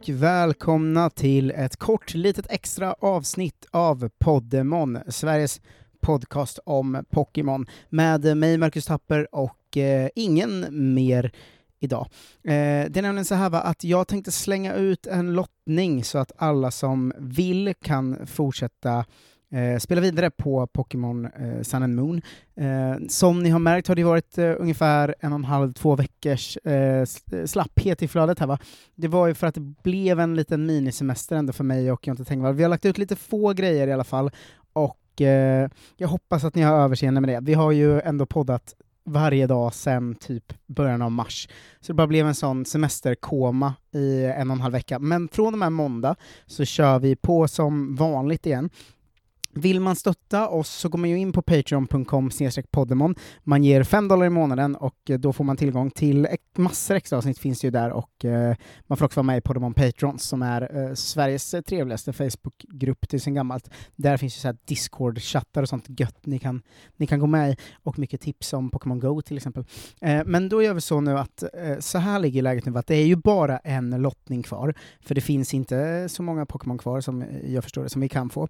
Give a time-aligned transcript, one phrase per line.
[0.00, 5.60] Och välkomna till ett kort litet extra avsnitt av Poddemon, Sveriges
[6.00, 11.32] podcast om Pokémon, med mig Marcus Tapper och eh, ingen mer
[11.80, 12.08] idag.
[12.44, 12.50] Eh,
[12.90, 16.32] det är nämligen så här va, att jag tänkte slänga ut en lottning så att
[16.36, 19.04] alla som vill kan fortsätta
[19.52, 22.22] eh, spela vidare på Pokémon eh, Sun and Moon.
[22.56, 25.96] Eh, som ni har märkt har det varit eh, ungefär en och en halv, två
[25.96, 27.06] veckors eh, eh,
[27.46, 28.58] slapphet i flödet här va.
[28.94, 32.24] Det var ju för att det blev en liten minisemester ändå för mig och Jonte
[32.24, 32.54] Tengvall.
[32.54, 34.30] Vi har lagt ut lite få grejer i alla fall,
[34.72, 37.40] och eh, jag hoppas att ni har överseende med det.
[37.40, 41.48] Vi har ju ändå poddat varje dag sedan typ början av mars.
[41.80, 44.98] Så det bara blev en sån semesterkoma i en och en halv vecka.
[44.98, 46.16] Men från och med måndag
[46.46, 48.70] så kör vi på som vanligt igen.
[49.52, 52.30] Vill man stötta oss så går man ju in på patreon.com
[52.70, 53.14] poddemon.
[53.44, 57.18] Man ger 5 dollar i månaden och eh, då får man tillgång till massor extra
[57.18, 58.56] avsnitt finns ju där och eh,
[58.86, 63.20] man får också vara med i Poddemon Patrons som är eh, Sveriges trevligaste Facebookgrupp till
[63.20, 63.70] sin gammalt.
[63.96, 66.62] Där finns ju så Discord-chattar och sånt gött ni kan,
[66.96, 69.64] ni kan gå med i och mycket tips om Pokémon Go till exempel.
[70.24, 71.44] Men då gör vi så nu att
[71.78, 75.20] så här ligger läget nu att det är ju bara en lottning kvar för det
[75.20, 78.48] finns inte så många Pokémon kvar som jag förstår det som vi kan få.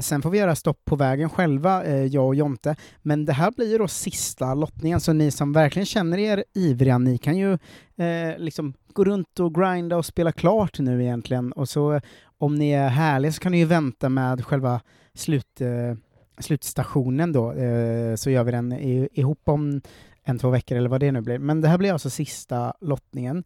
[0.00, 3.50] Sen får vi göra stopp på vägen själva, eh, jag och Jonte, men det här
[3.50, 7.52] blir ju då sista lottningen, så ni som verkligen känner er ivriga, ni kan ju
[7.96, 12.00] eh, liksom gå runt och grinda och spela klart nu egentligen, och så eh,
[12.38, 14.80] om ni är härliga så kan ni ju vänta med själva
[15.14, 15.96] slut, eh,
[16.38, 18.72] slutstationen då, eh, så gör vi den
[19.12, 19.80] ihop om
[20.24, 21.38] en, två veckor eller vad det nu blir.
[21.38, 23.44] Men det här blir alltså sista lottningen.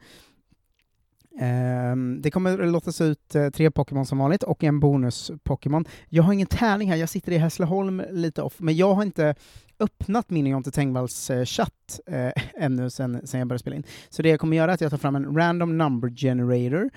[1.43, 5.85] Ehm, det kommer lottas ut eh, tre Pokémon som vanligt och en bonus-Pokémon.
[6.09, 9.35] Jag har ingen tärning här, jag sitter i Hässleholm lite off, men jag har inte
[9.79, 12.33] öppnat min och Jonte Tengvalls eh, chatt eh,
[12.65, 13.85] ännu sen, sen jag började spela in.
[14.09, 16.91] Så det jag kommer göra är att jag tar fram en random number generator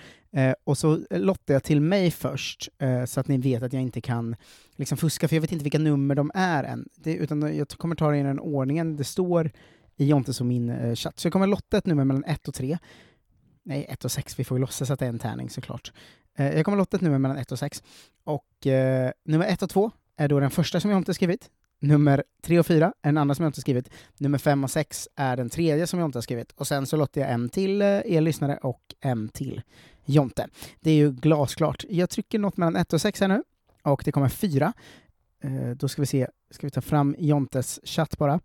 [0.64, 2.70] och så lottar jag till mig först
[3.08, 4.36] så att ni vet att jag inte kan
[4.76, 6.90] liksom, fuska, för jag vet inte vilka nummer de är än.
[6.96, 9.52] Det, utan jag kommer ta det i den ordningen det står
[9.98, 11.20] i Jontes och min chatt.
[11.20, 12.78] Så jag kommer lotta ett nummer mellan 1 och 3
[13.64, 15.92] nej 1 och 6, vi får ju låtsas att det är en tärning såklart.
[16.38, 17.84] Eh, jag kommer lotta ett nummer mellan 1 och 6,
[18.24, 22.24] och eh, nummer 1 och 2 är då den första som jag inte skrivit, nummer
[22.42, 25.38] 3 och 4 är den andra som jag inte skrivit, nummer 5 och 6 är
[25.38, 27.88] den tredje som jag inte har skrivit, och sen så lottar jag en till eh,
[27.88, 29.62] er lyssnare och en till
[30.06, 30.48] Jonte.
[30.80, 31.86] Det är ju glasklart.
[31.90, 33.44] Jag trycker något mellan 1 och 6 här nu,
[33.82, 34.74] och det kommer 4.
[35.44, 38.40] Eh, då ska vi se, ska vi ta fram Jontes chatt bara.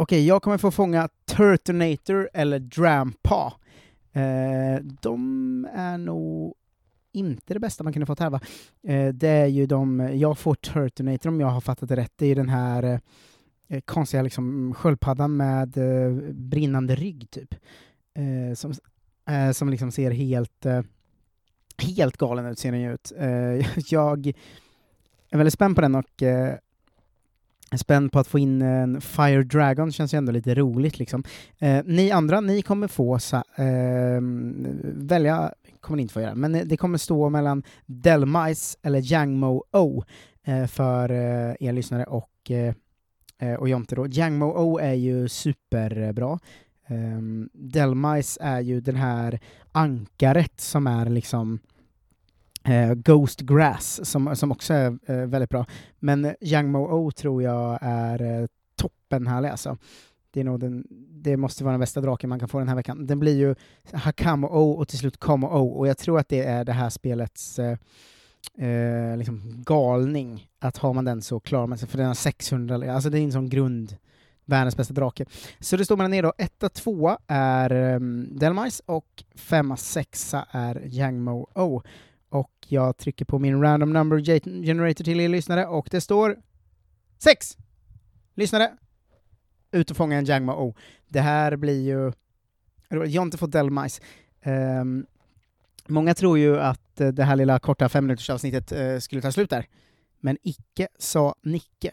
[0.00, 3.52] Okej, jag kommer få fånga Turtonator eller Drampa.
[4.12, 6.54] Eh, de är nog
[7.12, 8.40] inte det bästa man kunde fått här va?
[8.82, 12.24] Eh, det är ju de, jag får Turtonator om jag har fattat det rätt, det
[12.24, 12.98] är ju den här eh,
[13.68, 17.54] eh, konstiga liksom, sköldpaddan med eh, brinnande rygg typ.
[18.14, 18.72] Eh, som,
[19.28, 20.82] eh, som liksom ser helt, eh,
[21.78, 23.12] helt galen ut, ser den ju ut.
[23.18, 24.26] Eh, jag
[25.30, 26.56] är väldigt spänd på den och eh,
[27.78, 31.24] spänd på att få in en Fire Dragon, känns ju ändå lite roligt liksom.
[31.58, 34.20] Eh, ni andra, ni kommer få eh,
[34.82, 40.04] välja, kommer ni inte få göra, men det kommer stå mellan Delmice eller Jangmo O
[40.46, 42.74] eh, för eh, er lyssnare och, eh,
[43.38, 44.06] eh och Jonte då.
[44.06, 46.38] Jangmo O är ju superbra.
[46.88, 49.40] Um, Delmice är ju den här
[49.72, 51.58] ankaret som är liksom
[52.64, 55.66] Eh, Ghost Grass, som, som också är eh, väldigt bra.
[55.98, 59.76] Men eh, Young Mo O tror jag är eh, toppen härlig alltså.
[60.30, 62.76] Det, är nog den, det måste vara den bästa draken man kan få den här
[62.76, 63.06] veckan.
[63.06, 63.54] Den blir ju
[63.92, 66.72] Hakamo O och till slut Kamo O, oh, och jag tror att det är det
[66.72, 67.78] här spelets eh,
[68.58, 72.94] eh, liksom galning, att har man den så klarar man sig, för den har 600,
[72.94, 73.96] alltså det är en sån grund,
[74.44, 75.24] världens bästa drake.
[75.60, 80.86] Så det står mellan er då, 1 2 är um, Delmice och 5 6 är
[80.86, 81.82] Yangmo O
[82.30, 84.20] och jag trycker på min random number
[84.64, 86.36] generator till er lyssnare och det står
[87.18, 87.56] sex
[88.34, 88.70] lyssnare
[89.72, 90.74] ut och fånga en Jangma O.
[91.08, 92.12] Det här blir ju...
[92.88, 94.00] Jag har inte fått Delmice.
[94.44, 95.06] Um,
[95.86, 99.66] många tror ju att eh, det här lilla korta femminutersavsnittet uh, skulle ta slut där,
[100.20, 101.92] men icke sa Nicke.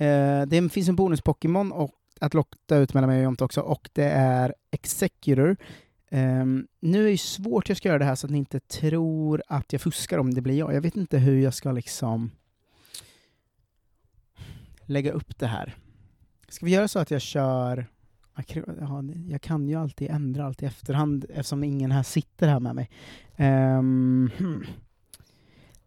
[0.00, 1.88] Uh, det finns en bonus-Pokémon
[2.20, 5.56] att locka ut mellan mig och Jonte också, och det är Executor,
[6.10, 9.42] Um, nu är det svårt jag ska göra det här så att ni inte tror
[9.48, 10.74] att jag fuskar om det blir jag.
[10.74, 12.30] Jag vet inte hur jag ska liksom
[14.86, 15.76] lägga upp det här.
[16.48, 17.86] Ska vi göra så att jag kör...
[19.28, 22.90] Jag kan ju alltid ändra allt i efterhand eftersom ingen här sitter här med mig.
[23.36, 24.30] Um,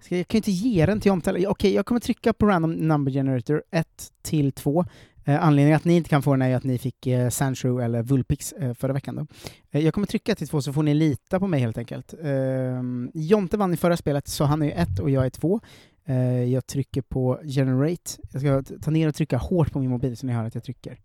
[0.10, 1.40] jag kan ju inte ge den till omtalare.
[1.40, 4.86] Okej, okay, jag kommer trycka på random number generator 1 till 2
[5.28, 7.86] Eh, anledningen att ni inte kan få den är ju att ni fick eh, Sandshrew
[7.86, 9.16] eller Vulpix eh, förra veckan.
[9.16, 9.26] Då.
[9.72, 12.14] Eh, jag kommer trycka till två så får ni lita på mig helt enkelt.
[12.24, 12.82] Eh,
[13.14, 15.60] Jonte vann i förra spelet, så han är ju ett och jag är två.
[16.06, 18.12] Eh, jag trycker på generate.
[18.32, 20.64] Jag ska ta ner och trycka hårt på min mobil så ni hör att jag
[20.64, 21.00] trycker.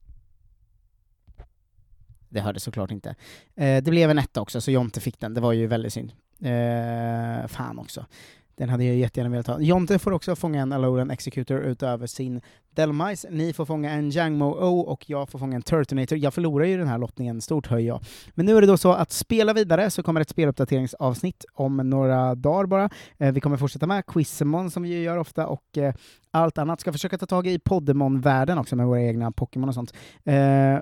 [2.28, 3.14] Det hörde såklart inte.
[3.54, 5.34] Eh, det blev en etta också, så Jonte fick den.
[5.34, 6.12] Det var ju väldigt synd.
[6.40, 8.06] Eh, fan också.
[8.54, 9.60] Den hade jag jättegärna velat ha.
[9.60, 12.40] Jonte får också fånga en Alolan Executor utöver sin
[12.74, 13.26] Delmice.
[13.30, 16.18] Ni får fånga en Jangmo O oh och jag får fånga en Turtonator.
[16.18, 18.00] Jag förlorar ju den här lottningen, stort höj jag.
[18.34, 22.34] Men nu är det då så att spela vidare så kommer ett speluppdateringsavsnitt om några
[22.34, 22.90] dagar bara.
[23.18, 25.94] Eh, vi kommer fortsätta med Quizemon som vi gör ofta och eh,
[26.30, 26.80] allt annat.
[26.80, 29.94] Ska försöka ta tag i Poddemon-världen också med våra egna Pokémon och sånt.
[30.24, 30.34] Eh,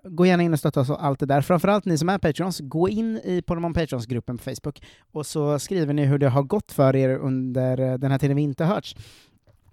[0.05, 1.41] gå gärna in och stötta oss och allt det där.
[1.41, 4.83] Framförallt ni som är Patrons, gå in i Pokémon Patrons-gruppen på Facebook
[5.13, 8.37] och så skriver ni hur det har gått för er under eh, den här tiden
[8.37, 8.97] vi inte hörts.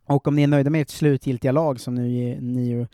[0.07, 2.87] Och om ni är nöjda med ert slutgiltiga lag som ni, ni ju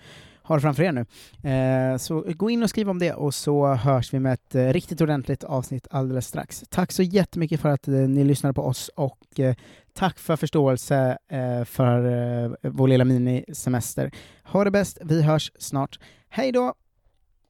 [0.44, 1.06] har framför er nu.
[1.50, 4.68] Eh, så gå in och skriv om det och så hörs vi med ett eh,
[4.68, 6.63] riktigt ordentligt avsnitt alldeles strax.
[6.69, 9.56] Tack så jättemycket för att eh, ni lyssnade på oss och eh,
[9.94, 12.06] tack för förståelse eh, för
[12.45, 14.12] eh, vår lilla minisemester.
[14.44, 16.00] Ha det bäst, vi hörs snart.
[16.30, 16.74] Hej då!